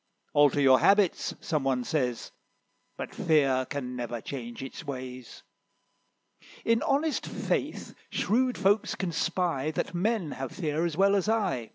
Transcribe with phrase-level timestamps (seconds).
[0.33, 2.31] 'Alter your habits,' some one says;
[2.97, 5.43] But Fear can never change its ways:
[6.65, 11.69] In honest faith shrewd folks can spy, That men have fear as well as I."